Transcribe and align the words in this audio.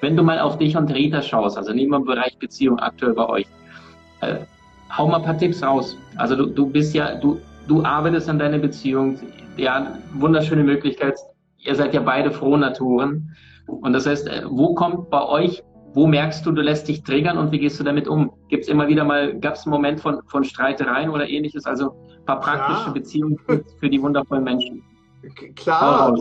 Wenn 0.00 0.16
du 0.16 0.22
mal 0.22 0.38
auf 0.38 0.58
dich 0.58 0.76
und 0.76 0.92
Rita 0.92 1.22
schaust, 1.22 1.58
also 1.58 1.72
nehmen 1.72 1.92
wir 1.92 1.96
im 1.98 2.04
Bereich 2.04 2.38
Beziehung 2.38 2.78
aktuell 2.78 3.14
bei 3.14 3.28
euch, 3.28 3.46
äh, 4.20 4.36
hau 4.96 5.06
mal 5.08 5.18
ein 5.18 5.22
paar 5.22 5.38
Tipps 5.38 5.62
raus. 5.62 5.96
Also 6.16 6.36
du, 6.36 6.46
du 6.46 6.66
bist 6.66 6.94
ja, 6.94 7.14
du, 7.16 7.40
du 7.68 7.84
arbeitest 7.84 8.28
an 8.28 8.38
deiner 8.38 8.58
Beziehung, 8.58 9.18
ja, 9.56 9.98
wunderschöne 10.14 10.64
Möglichkeit. 10.64 11.18
Ihr 11.58 11.74
seid 11.74 11.92
ja 11.94 12.00
beide 12.00 12.30
frohe 12.30 12.58
Naturen. 12.58 13.36
Und 13.66 13.92
das 13.92 14.06
heißt, 14.06 14.28
äh, 14.28 14.42
wo 14.48 14.74
kommt 14.74 15.10
bei 15.10 15.22
euch, 15.22 15.62
wo 15.92 16.06
merkst 16.06 16.46
du, 16.46 16.52
du 16.52 16.62
lässt 16.62 16.88
dich 16.88 17.02
triggern 17.02 17.36
und 17.36 17.52
wie 17.52 17.58
gehst 17.58 17.78
du 17.80 17.84
damit 17.84 18.06
um? 18.06 18.32
Gibt 18.48 18.64
es 18.64 18.68
immer 18.68 18.88
wieder 18.88 19.04
mal, 19.04 19.38
gab 19.40 19.54
es 19.54 19.66
einen 19.66 19.72
Moment 19.72 20.00
von, 20.00 20.20
von 20.26 20.44
Streitereien 20.44 21.10
oder 21.10 21.28
ähnliches? 21.28 21.66
Also 21.66 21.90
ein 21.90 22.24
paar 22.26 22.40
praktische 22.40 22.86
ja. 22.86 22.92
Beziehungen 22.92 23.38
für 23.78 23.90
die 23.90 24.00
wundervollen 24.00 24.44
Menschen. 24.44 24.82
Klar, 25.56 26.16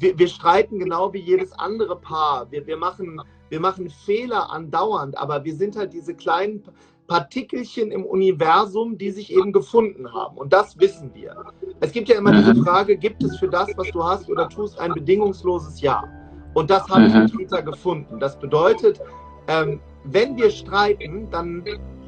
wir, 0.00 0.18
wir, 0.18 0.28
streiten 0.28 0.78
genau 0.78 1.12
wie 1.12 1.20
jedes 1.20 1.52
andere 1.52 1.96
Paar. 1.96 2.50
Wir, 2.50 2.66
wir, 2.66 2.76
machen, 2.76 3.20
wir 3.50 3.60
machen 3.60 3.90
Fehler 3.90 4.50
andauernd, 4.50 5.16
aber 5.16 5.44
wir 5.44 5.54
sind 5.54 5.76
halt 5.76 5.92
diese 5.92 6.14
kleinen 6.14 6.64
Partikelchen 7.06 7.90
im 7.90 8.04
Universum, 8.04 8.96
die 8.96 9.10
sich 9.10 9.32
eben 9.32 9.52
gefunden 9.52 10.12
haben. 10.12 10.38
Und 10.38 10.52
das 10.52 10.78
wissen 10.78 11.10
wir. 11.12 11.36
Es 11.80 11.92
gibt 11.92 12.08
ja 12.08 12.16
immer 12.16 12.32
diese 12.32 12.54
mhm. 12.54 12.64
Frage, 12.64 12.96
gibt 12.96 13.22
es 13.22 13.36
für 13.36 13.48
das, 13.48 13.68
was 13.76 13.90
du 13.90 14.02
hast 14.02 14.30
oder 14.30 14.48
tust, 14.48 14.78
ein 14.78 14.94
bedingungsloses 14.94 15.80
Ja? 15.80 16.04
Und 16.54 16.70
das 16.70 16.88
habe 16.88 17.06
ich 17.06 17.14
mit 17.14 17.38
Rita 17.38 17.60
gefunden. 17.60 18.18
Das 18.20 18.38
bedeutet, 18.38 19.00
ähm, 19.48 19.80
wenn 20.04 20.36
wir 20.36 20.50
streiten, 20.50 21.28
dann, 21.30 21.64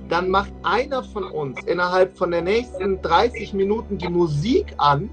dann 0.08 0.30
macht 0.30 0.52
einer 0.62 1.02
von 1.02 1.24
uns 1.24 1.62
innerhalb 1.64 2.16
von 2.16 2.30
der 2.30 2.42
nächsten 2.42 3.02
30 3.02 3.52
Minuten 3.54 3.98
die 3.98 4.08
Musik 4.08 4.72
an 4.78 5.10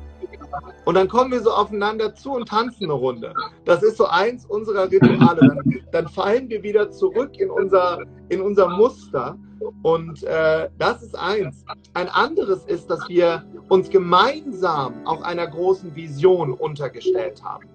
und 0.85 0.95
dann 0.95 1.07
kommen 1.07 1.31
wir 1.31 1.41
so 1.41 1.51
aufeinander 1.51 2.13
zu 2.15 2.31
und 2.33 2.47
tanzen 2.47 2.85
eine 2.85 2.93
Runde. 2.93 3.33
Das 3.65 3.83
ist 3.83 3.97
so 3.97 4.05
eins 4.05 4.45
unserer 4.45 4.89
Rituale. 4.89 5.39
Dann, 5.39 5.81
dann 5.91 6.07
fallen 6.07 6.49
wir 6.49 6.63
wieder 6.63 6.89
zurück 6.91 7.37
in 7.37 7.49
unser, 7.49 7.99
in 8.29 8.41
unser 8.41 8.69
Muster. 8.69 9.37
Und 9.83 10.23
äh, 10.23 10.69
das 10.77 11.03
ist 11.03 11.17
eins. 11.17 11.65
Ein 11.93 12.09
anderes 12.09 12.65
ist, 12.65 12.89
dass 12.89 13.07
wir 13.09 13.43
uns 13.67 13.89
gemeinsam 13.89 15.05
auch 15.05 15.21
einer 15.21 15.47
großen 15.47 15.95
Vision 15.95 16.53
untergestellt 16.53 17.43
haben. 17.43 17.67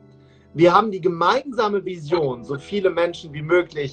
Wir 0.55 0.73
haben 0.73 0.91
die 0.91 1.01
gemeinsame 1.01 1.85
Vision, 1.85 2.45
so 2.45 2.57
viele 2.59 2.91
Menschen 2.91 3.33
wie 3.33 3.43
möglich 3.43 3.93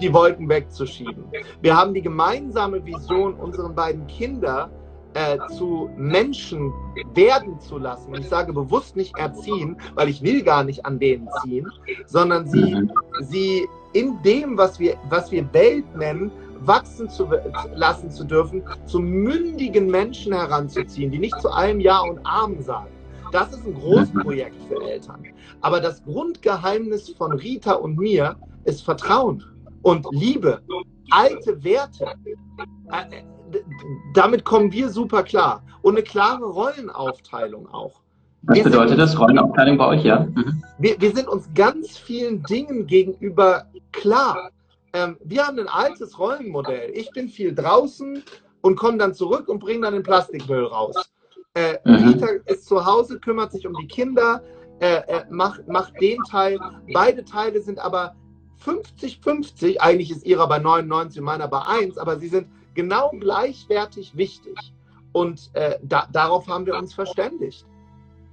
die 0.00 0.12
Wolken 0.12 0.48
wegzuschieben. 0.48 1.24
Wir 1.60 1.76
haben 1.76 1.94
die 1.94 2.02
gemeinsame 2.02 2.84
Vision, 2.84 3.34
unseren 3.34 3.74
beiden 3.74 4.06
Kinder 4.06 4.70
äh, 5.16 5.38
zu 5.56 5.88
Menschen 5.96 6.72
werden 7.14 7.58
zu 7.58 7.78
lassen. 7.78 8.12
Und 8.12 8.20
ich 8.20 8.28
sage 8.28 8.52
bewusst 8.52 8.96
nicht 8.96 9.16
erziehen, 9.16 9.78
weil 9.94 10.10
ich 10.10 10.22
will 10.22 10.42
gar 10.42 10.62
nicht 10.62 10.84
an 10.84 10.98
denen 10.98 11.26
ziehen, 11.42 11.66
sondern 12.04 12.46
sie, 12.46 12.74
mhm. 12.74 12.92
sie 13.22 13.66
in 13.94 14.20
dem, 14.22 14.58
was 14.58 14.78
wir, 14.78 14.96
was 15.08 15.32
wir 15.32 15.50
Welt 15.54 15.84
nennen, 15.96 16.30
wachsen 16.60 17.08
zu 17.08 17.28
lassen 17.74 18.10
zu 18.10 18.24
dürfen, 18.24 18.62
zu 18.84 18.98
mündigen 18.98 19.86
Menschen 19.90 20.34
heranzuziehen, 20.34 21.10
die 21.10 21.18
nicht 21.18 21.40
zu 21.40 21.50
allem 21.50 21.80
Ja 21.80 22.00
und 22.00 22.18
Arm 22.24 22.60
sagen. 22.60 22.88
Das 23.32 23.50
ist 23.52 23.66
ein 23.66 23.74
Großprojekt 23.74 24.56
für 24.68 24.82
Eltern. 24.82 25.24
Aber 25.62 25.80
das 25.80 26.04
Grundgeheimnis 26.04 27.08
von 27.10 27.32
Rita 27.32 27.72
und 27.72 27.96
mir 27.96 28.36
ist 28.64 28.82
Vertrauen 28.82 29.42
und 29.82 30.06
Liebe, 30.10 30.60
alte 31.10 31.64
Werte. 31.64 32.14
Damit 34.14 34.44
kommen 34.44 34.72
wir 34.72 34.88
super 34.88 35.22
klar. 35.22 35.62
Und 35.82 35.96
eine 35.96 36.02
klare 36.02 36.44
Rollenaufteilung 36.44 37.68
auch. 37.68 38.00
Was 38.42 38.62
bedeutet 38.62 38.98
das, 38.98 39.18
Rollenaufteilung 39.18 39.76
bei 39.76 39.86
euch, 39.88 40.04
ja? 40.04 40.20
Mhm. 40.20 40.62
Wir, 40.78 41.00
wir 41.00 41.14
sind 41.14 41.28
uns 41.28 41.48
ganz 41.54 41.96
vielen 41.96 42.42
Dingen 42.44 42.86
gegenüber 42.86 43.66
klar. 43.92 44.50
Ähm, 44.92 45.16
wir 45.24 45.46
haben 45.46 45.58
ein 45.58 45.68
altes 45.68 46.18
Rollenmodell. 46.18 46.90
Ich 46.94 47.10
bin 47.10 47.28
viel 47.28 47.54
draußen 47.54 48.22
und 48.60 48.76
komme 48.76 48.98
dann 48.98 49.14
zurück 49.14 49.48
und 49.48 49.58
bringe 49.58 49.82
dann 49.82 49.94
den 49.94 50.02
Plastikmüll 50.02 50.64
raus. 50.64 50.94
Äh, 51.54 51.78
mhm. 51.84 52.08
Rita 52.08 52.26
ist 52.46 52.66
zu 52.66 52.84
Hause, 52.84 53.18
kümmert 53.18 53.52
sich 53.52 53.66
um 53.66 53.74
die 53.80 53.86
Kinder, 53.88 54.42
äh, 54.80 54.96
äh, 55.06 55.24
macht, 55.30 55.66
macht 55.68 56.00
den 56.00 56.18
Teil. 56.30 56.58
Beide 56.92 57.24
Teile 57.24 57.62
sind 57.62 57.78
aber 57.78 58.14
50-50. 58.64 59.78
Eigentlich 59.78 60.10
ist 60.10 60.24
ihrer 60.24 60.48
bei 60.48 60.58
99 60.58 61.20
und 61.20 61.24
meiner 61.24 61.48
bei 61.48 61.62
1, 61.62 61.98
aber 61.98 62.18
sie 62.18 62.28
sind 62.28 62.48
genau 62.76 63.10
gleichwertig 63.18 64.16
wichtig. 64.16 64.54
Und 65.12 65.50
äh, 65.54 65.78
da, 65.82 66.06
darauf 66.12 66.46
haben 66.46 66.66
wir 66.66 66.76
uns 66.76 66.94
verständigt. 66.94 67.66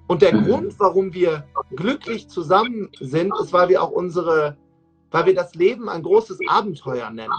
Und 0.08 0.22
der 0.22 0.36
mhm. 0.36 0.44
Grund, 0.44 0.80
warum 0.80 1.14
wir 1.14 1.46
glücklich 1.76 2.28
zusammen 2.28 2.90
sind, 3.00 3.34
ist, 3.42 3.54
weil 3.54 3.70
wir 3.70 3.81
auch 3.81 3.92
unsere, 3.92 4.58
weil 5.12 5.26
wir 5.28 5.36
das 5.36 5.56
Leben 5.56 5.90
ein 5.90 6.04
großes 6.04 6.40
Abenteuer 6.48 7.09
nennen. 7.09 7.34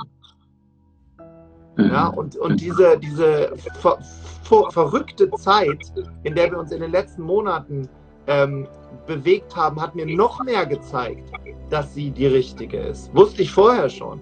Mhm. 1.76 1.84
Ja, 1.84 2.08
und, 2.08 2.36
und 2.36 2.60
diese, 2.60 2.98
diese 2.98 3.54
ver, 3.80 3.98
ver, 4.42 4.70
verrückte 4.70 5.30
Zeit, 5.32 5.92
in 6.22 6.34
der 6.34 6.50
wir 6.50 6.58
uns 6.58 6.72
in 6.72 6.80
den 6.80 6.90
letzten 6.90 7.22
Monaten 7.22 7.88
ähm, 8.26 8.66
bewegt 9.06 9.54
haben, 9.54 9.80
hat 9.80 9.94
mir 9.94 10.06
noch 10.06 10.42
mehr 10.42 10.64
gezeigt, 10.64 11.30
dass 11.68 11.92
sie 11.94 12.10
die 12.10 12.26
richtige 12.26 12.78
ist. 12.78 13.14
Wusste 13.14 13.42
ich 13.42 13.50
vorher 13.50 13.90
schon. 13.90 14.20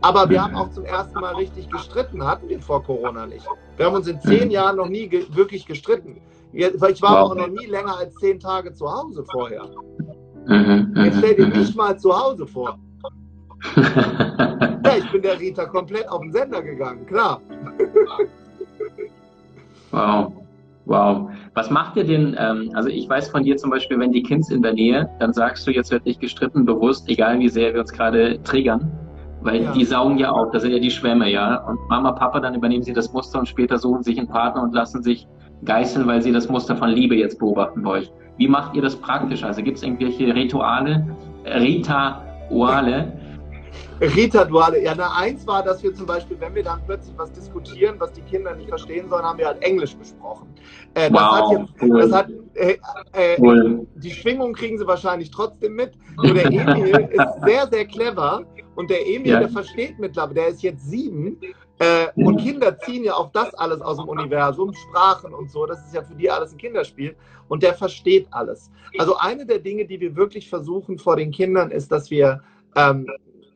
Aber 0.00 0.28
wir 0.28 0.42
haben 0.42 0.54
auch 0.54 0.70
zum 0.70 0.84
ersten 0.84 1.20
Mal 1.20 1.34
richtig 1.34 1.68
gestritten, 1.70 2.24
hatten 2.24 2.48
wir 2.48 2.60
vor 2.60 2.82
Corona 2.84 3.26
nicht. 3.26 3.46
Wir 3.76 3.86
haben 3.86 3.96
uns 3.96 4.06
in 4.06 4.20
zehn 4.20 4.44
mhm. 4.44 4.50
Jahren 4.50 4.76
noch 4.76 4.88
nie 4.88 5.08
ge 5.08 5.26
wirklich 5.30 5.66
gestritten. 5.66 6.20
Ich 6.52 7.02
war 7.02 7.22
auch 7.22 7.34
noch 7.34 7.48
nie 7.48 7.66
länger 7.66 7.98
als 7.98 8.14
zehn 8.14 8.38
Tage 8.38 8.72
zu 8.72 8.90
Hause 8.90 9.24
vorher. 9.30 9.64
Mhm, 10.46 10.92
mhm, 10.94 11.04
Jetzt 11.04 11.18
stell 11.18 11.34
dir 11.34 11.46
mich 11.48 11.74
mal 11.74 11.98
zu 11.98 12.16
Hause 12.16 12.46
vor. 12.46 12.78
ja, 13.76 14.96
ich 14.96 15.10
bin 15.10 15.22
der 15.22 15.38
Rita 15.38 15.66
komplett 15.66 16.08
auf 16.08 16.20
den 16.20 16.32
Sender 16.32 16.62
gegangen, 16.62 17.04
klar. 17.06 17.40
wow. 19.90 20.32
Wow. 20.84 21.30
Was 21.52 21.68
macht 21.68 21.96
ihr 21.96 22.04
denn, 22.04 22.34
ähm, 22.38 22.70
also 22.72 22.88
ich 22.88 23.06
weiß 23.06 23.28
von 23.28 23.42
dir 23.42 23.58
zum 23.58 23.70
Beispiel, 23.70 23.98
wenn 23.98 24.10
die 24.10 24.22
Kids 24.22 24.48
in 24.50 24.62
der 24.62 24.72
Nähe, 24.72 25.10
dann 25.18 25.34
sagst 25.34 25.66
du, 25.66 25.70
jetzt 25.70 25.90
wird 25.90 26.06
nicht 26.06 26.18
gestritten, 26.18 26.64
bewusst, 26.64 27.10
egal 27.10 27.38
wie 27.40 27.48
sehr 27.50 27.74
wir 27.74 27.80
uns 27.80 27.92
gerade 27.92 28.42
triggern. 28.42 28.90
Weil 29.40 29.62
ja. 29.62 29.72
die 29.72 29.84
saugen 29.84 30.18
ja 30.18 30.30
auf, 30.30 30.50
das 30.50 30.62
sind 30.62 30.72
ja 30.72 30.78
die 30.78 30.90
Schwämme, 30.90 31.30
ja. 31.30 31.56
Und 31.68 31.78
Mama, 31.88 32.12
Papa, 32.12 32.40
dann 32.40 32.54
übernehmen 32.54 32.82
sie 32.82 32.92
das 32.92 33.12
Muster 33.12 33.38
und 33.38 33.46
später 33.46 33.78
suchen 33.78 34.02
sich 34.02 34.18
einen 34.18 34.28
Partner 34.28 34.62
und 34.62 34.74
lassen 34.74 35.02
sich 35.02 35.28
geißeln, 35.64 36.06
weil 36.06 36.22
sie 36.22 36.32
das 36.32 36.48
Muster 36.48 36.76
von 36.76 36.90
Liebe 36.90 37.16
jetzt 37.16 37.38
beobachten 37.38 37.84
wollen. 37.84 38.06
Wie 38.36 38.48
macht 38.48 38.74
ihr 38.74 38.82
das 38.82 38.96
praktisch? 38.96 39.42
Also 39.42 39.62
gibt 39.62 39.78
es 39.78 39.82
irgendwelche 39.82 40.34
Rituale, 40.34 41.06
Rituale, 41.44 43.12
Rita-Duale. 44.00 44.82
Ja, 44.82 44.94
na, 44.96 45.16
eins 45.16 45.46
war, 45.46 45.62
dass 45.62 45.82
wir 45.82 45.92
zum 45.94 46.06
Beispiel, 46.06 46.38
wenn 46.40 46.54
wir 46.54 46.62
dann 46.62 46.80
plötzlich 46.86 47.16
was 47.18 47.32
diskutieren, 47.32 47.96
was 47.98 48.12
die 48.12 48.20
Kinder 48.22 48.54
nicht 48.54 48.68
verstehen 48.68 49.08
sollen, 49.08 49.24
haben 49.24 49.38
wir 49.38 49.46
halt 49.46 49.62
Englisch 49.62 49.98
gesprochen. 49.98 50.48
Äh, 50.94 51.10
das 51.10 51.20
hat 51.20 51.50
jetzt, 51.50 51.72
cool. 51.82 52.00
das 52.00 52.12
hat, 52.12 52.28
äh, 52.54 52.76
äh, 53.12 53.36
cool. 53.40 53.86
die 53.96 54.10
Schwingung 54.10 54.52
kriegen 54.52 54.78
sie 54.78 54.86
wahrscheinlich 54.86 55.30
trotzdem 55.30 55.74
mit. 55.74 55.92
Nur 56.16 56.34
der 56.34 56.46
Emil 56.46 57.08
ist 57.10 57.44
sehr, 57.44 57.66
sehr 57.68 57.86
clever 57.86 58.44
und 58.78 58.90
der 58.90 59.04
Emil, 59.08 59.32
ja. 59.32 59.40
der 59.40 59.48
versteht 59.48 59.98
mittlerweile, 59.98 60.34
der 60.34 60.48
ist 60.48 60.62
jetzt 60.62 60.88
sieben 60.88 61.36
äh, 61.80 62.06
und 62.14 62.36
Kinder 62.36 62.78
ziehen 62.78 63.02
ja 63.02 63.14
auch 63.14 63.32
das 63.32 63.52
alles 63.54 63.80
aus 63.80 63.96
dem 63.96 64.08
Universum, 64.08 64.72
Sprachen 64.72 65.34
und 65.34 65.50
so, 65.50 65.66
das 65.66 65.84
ist 65.84 65.94
ja 65.94 66.02
für 66.04 66.14
die 66.14 66.30
alles 66.30 66.52
ein 66.52 66.58
Kinderspiel 66.58 67.16
und 67.48 67.64
der 67.64 67.74
versteht 67.74 68.28
alles. 68.30 68.70
Also 68.96 69.16
eine 69.16 69.44
der 69.44 69.58
Dinge, 69.58 69.84
die 69.84 69.98
wir 69.98 70.14
wirklich 70.14 70.48
versuchen 70.48 70.96
vor 70.96 71.16
den 71.16 71.32
Kindern, 71.32 71.72
ist, 71.72 71.90
dass 71.90 72.08
wir 72.08 72.40
ähm, 72.76 73.08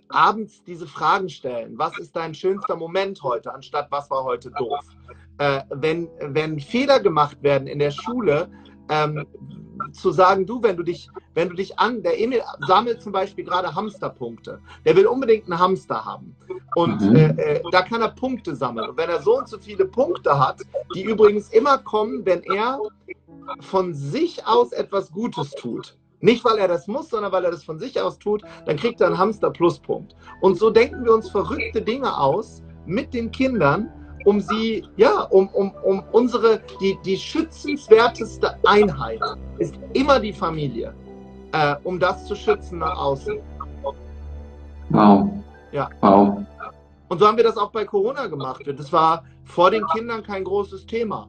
abends 0.08 0.64
diese 0.64 0.88
Fragen 0.88 1.28
stellen. 1.28 1.78
Was 1.78 1.96
ist 2.00 2.16
dein 2.16 2.34
schönster 2.34 2.74
Moment 2.74 3.22
heute, 3.22 3.54
anstatt 3.54 3.86
was 3.90 4.10
war 4.10 4.24
heute 4.24 4.50
doof? 4.50 4.80
Äh, 5.38 5.60
wenn, 5.70 6.08
wenn 6.20 6.58
Fehler 6.58 6.98
gemacht 6.98 7.40
werden 7.42 7.68
in 7.68 7.78
der 7.78 7.92
Schule, 7.92 8.50
ähm, 8.90 9.24
zu 9.92 10.10
sagen, 10.10 10.46
du, 10.46 10.62
wenn 10.62 10.76
du 10.76 10.82
dich, 10.82 11.08
wenn 11.34 11.48
du 11.48 11.56
dich 11.56 11.78
an, 11.78 12.02
der 12.02 12.20
Emil 12.20 12.42
sammelt 12.66 13.02
zum 13.02 13.12
Beispiel 13.12 13.44
gerade 13.44 13.74
Hamsterpunkte. 13.74 14.60
Der 14.84 14.96
will 14.96 15.06
unbedingt 15.06 15.50
einen 15.50 15.58
Hamster 15.58 16.04
haben. 16.04 16.36
Und 16.74 17.00
mhm. 17.00 17.16
äh, 17.16 17.28
äh, 17.28 17.62
da 17.70 17.82
kann 17.82 18.00
er 18.00 18.10
Punkte 18.10 18.54
sammeln. 18.54 18.90
Und 18.90 18.96
wenn 18.96 19.10
er 19.10 19.20
so 19.20 19.38
und 19.38 19.48
so 19.48 19.58
viele 19.58 19.84
Punkte 19.84 20.38
hat, 20.38 20.62
die 20.94 21.02
übrigens 21.02 21.48
immer 21.50 21.78
kommen, 21.78 22.24
wenn 22.24 22.42
er 22.44 22.78
von 23.60 23.92
sich 23.94 24.46
aus 24.46 24.72
etwas 24.72 25.10
Gutes 25.10 25.50
tut, 25.50 25.96
Nicht, 26.20 26.44
weil 26.44 26.58
er 26.58 26.68
das 26.68 26.86
muss, 26.86 27.10
sondern 27.10 27.32
weil 27.32 27.44
er 27.44 27.50
das 27.50 27.64
von 27.64 27.80
sich 27.80 28.00
aus 28.00 28.16
tut, 28.18 28.42
dann 28.66 28.76
kriegt 28.76 29.00
er 29.00 29.08
einen 29.08 29.18
Hamster-Pluspunkt. 29.18 30.14
Und 30.40 30.56
so 30.56 30.70
denken 30.70 31.04
wir 31.04 31.12
uns 31.12 31.28
verrückte 31.28 31.82
Dinge 31.82 32.16
aus 32.16 32.62
mit 32.86 33.12
den 33.12 33.32
Kindern, 33.32 33.90
um 34.24 34.40
sie, 34.40 34.84
ja, 34.96 35.22
um, 35.30 35.48
um, 35.48 35.72
um 35.84 36.02
unsere, 36.12 36.60
die, 36.80 36.98
die 37.04 37.16
schützenswerteste 37.16 38.56
Einheit 38.64 39.20
ist 39.58 39.74
immer 39.92 40.20
die 40.20 40.32
Familie, 40.32 40.94
äh, 41.52 41.76
um 41.84 41.98
das 41.98 42.26
zu 42.26 42.34
schützen 42.34 42.78
nach 42.78 42.96
außen. 42.98 43.38
Wow. 44.90 45.30
Ja. 45.72 45.88
Wow. 46.00 46.38
Und 47.08 47.18
so 47.18 47.26
haben 47.26 47.36
wir 47.36 47.44
das 47.44 47.56
auch 47.56 47.70
bei 47.70 47.84
Corona 47.84 48.26
gemacht. 48.26 48.62
Das 48.66 48.92
war 48.92 49.24
vor 49.44 49.70
den 49.70 49.86
Kindern 49.88 50.22
kein 50.22 50.44
großes 50.44 50.86
Thema. 50.86 51.28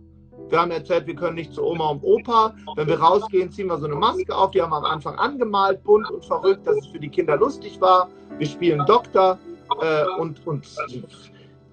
Wir 0.50 0.62
haben 0.62 0.72
erzählt, 0.72 1.08
wir 1.08 1.16
können 1.16 1.36
nicht 1.36 1.54
zu 1.54 1.64
Oma 1.64 1.90
und 1.90 2.04
Opa. 2.04 2.54
Wenn 2.76 2.88
wir 2.88 3.00
rausgehen, 3.00 3.52
ziehen 3.52 3.68
wir 3.68 3.78
so 3.78 3.86
eine 3.86 3.96
Maske 3.96 4.36
auf. 4.36 4.52
Die 4.52 4.62
haben 4.62 4.72
wir 4.72 4.78
am 4.78 4.86
Anfang 4.86 5.16
angemalt, 5.16 5.84
bunt 5.84 6.10
und 6.10 6.24
verrückt, 6.26 6.66
dass 6.68 6.78
es 6.78 6.88
für 6.88 7.00
die 7.00 7.10
Kinder 7.10 7.38
lustig 7.38 7.80
war. 7.82 8.10
Wir 8.38 8.48
spielen 8.48 8.86
Doktor 8.86 9.38
äh, 9.82 10.06
und, 10.20 10.46
und 10.48 10.68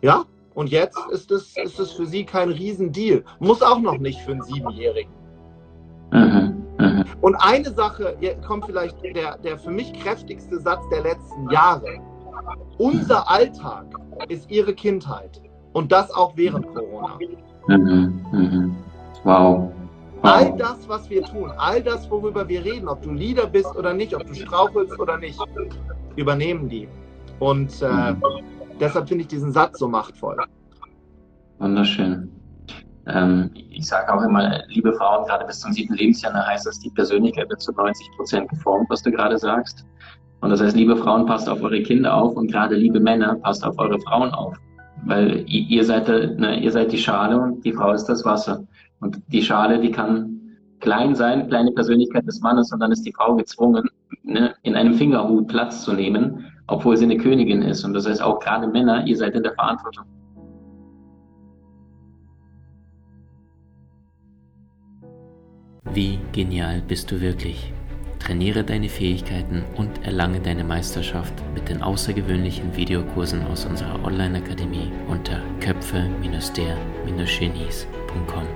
ja, 0.03 0.25
und 0.55 0.71
jetzt 0.71 0.99
ist 1.11 1.31
es, 1.31 1.57
ist 1.57 1.79
es 1.79 1.93
für 1.93 2.07
sie 2.07 2.25
kein 2.25 2.51
Riesendeal. 2.51 3.25
Muss 3.39 3.63
auch 3.63 3.79
noch 3.79 3.99
nicht 3.99 4.21
für 4.21 4.33
einen 4.33 4.43
Siebenjährigen. 4.43 5.13
Mhm, 6.13 6.65
mh. 6.79 7.05
Und 7.21 7.37
eine 7.37 7.71
Sache, 7.71 8.17
hier 8.19 8.35
kommt 8.37 8.67
vielleicht 8.67 8.97
der, 9.03 9.39
der 9.39 9.59
für 9.59 9.71
mich 9.71 9.93
kräftigste 9.93 10.59
Satz 10.59 10.83
der 10.91 11.03
letzten 11.03 11.51
Jahre. 11.51 12.01
Unser 12.79 13.31
Alltag 13.31 13.87
ist 14.29 14.51
ihre 14.51 14.75
Kindheit. 14.75 15.41
Und 15.73 15.93
das 15.93 16.11
auch 16.13 16.37
während 16.37 16.67
Corona. 16.75 17.19
Mhm, 17.69 18.27
mhm. 18.33 18.77
Wow. 19.23 19.71
All 20.23 20.55
das, 20.57 20.87
was 20.87 21.09
wir 21.09 21.23
tun, 21.23 21.51
all 21.57 21.83
das, 21.83 22.11
worüber 22.11 22.47
wir 22.47 22.63
reden, 22.63 22.89
ob 22.89 23.01
du 23.03 23.13
Leader 23.13 23.47
bist 23.47 23.75
oder 23.77 23.95
nicht, 23.95 24.15
ob 24.15 24.27
du 24.27 24.35
strauchelst 24.35 24.99
oder 24.99 25.17
nicht, 25.17 25.39
übernehmen 26.17 26.69
die. 26.69 26.89
Und 27.39 27.81
äh, 27.81 28.13
mhm. 28.13 28.23
Deshalb 28.81 29.09
finde 29.09 29.23
ich 29.23 29.29
diesen 29.29 29.53
Satz 29.53 29.79
so 29.79 29.89
machtvoll. 29.89 30.37
Wunderschön. 31.59 32.31
Ähm, 33.07 33.51
ich 33.55 33.87
sage 33.87 34.13
auch 34.13 34.23
immer, 34.23 34.63
liebe 34.69 34.93
Frauen, 34.95 35.27
gerade 35.27 35.47
bis 35.47 35.61
zum 35.61 35.73
siebten 35.73 35.95
Lebensjahr, 35.95 36.33
da 36.33 36.47
heißt 36.47 36.67
das, 36.67 36.79
die 36.81 36.91
Persönlichkeit 36.91 37.49
wird 37.49 37.61
zu 37.61 37.73
90 37.73 38.07
Prozent 38.17 38.49
geformt, 38.49 38.89
was 38.91 39.03
du 39.03 39.11
gerade 39.11 39.39
sagst. 39.39 39.85
Und 40.41 40.51
das 40.51 40.61
heißt, 40.61 40.77
liebe 40.77 40.97
Frauen, 40.97 41.27
passt 41.27 41.49
auf 41.49 41.63
eure 41.63 41.83
Kinder 41.83 42.15
auf 42.15 42.35
und 42.35 42.51
gerade 42.51 42.75
liebe 42.75 43.01
Männer, 43.01 43.37
passt 43.37 43.65
auf 43.65 43.79
eure 43.79 44.01
Frauen 44.01 44.31
auf. 44.31 44.57
Weil 45.05 45.45
ihr 45.49 45.85
seid, 45.85 46.09
ne, 46.09 46.61
ihr 46.61 46.73
seid 46.73 46.93
die 46.93 46.99
Schale 46.99 47.39
und 47.39 47.65
die 47.65 47.73
Frau 47.73 47.93
ist 47.93 48.05
das 48.05 48.25
Wasser. 48.25 48.65
Und 49.01 49.21
die 49.29 49.43
Schale, 49.43 49.81
die 49.81 49.91
kann 49.91 50.41
klein 50.81 51.15
sein, 51.15 51.49
kleine 51.49 51.73
Persönlichkeit 51.73 52.27
des 52.27 52.41
Mannes, 52.41 52.73
und 52.73 52.81
dann 52.81 52.93
ist 52.93 53.07
die 53.07 53.13
Frau 53.13 53.35
gezwungen, 53.35 53.89
ne, 54.23 54.55
in 54.63 54.77
einem 54.77 54.95
Fingerhut 54.95 55.49
Platz 55.49 55.83
zu 55.85 55.93
nehmen, 55.93 56.45
obwohl 56.71 56.97
sie 56.97 57.05
eine 57.05 57.19
Königin 57.19 57.63
ist. 57.63 57.85
Und 57.85 57.95
das 57.95 58.07
heißt 58.07 58.23
auch 58.23 58.41
gerade 58.41 58.67
Männer, 58.67 59.07
ihr 59.07 59.17
seid 59.17 59.35
in 59.35 59.43
der 59.43 59.55
Verantwortung. 59.55 60.05
Wie 65.93 66.21
genial 66.33 66.83
bist 66.87 67.11
du 67.11 67.21
wirklich? 67.21 67.73
Trainiere 68.21 68.63
deine 68.63 68.89
Fähigkeiten 68.89 69.65
und 69.77 70.05
erlange 70.05 70.39
deine 70.41 70.63
Meisterschaft 70.63 71.35
mit 71.55 71.69
den 71.69 71.83
außergewöhnlichen 71.83 72.77
Videokursen 72.77 73.45
aus 73.47 73.65
unserer 73.65 74.05
Online-Akademie 74.05 74.93
unter 75.09 75.41
köpfe-der-genies.com. 75.59 78.47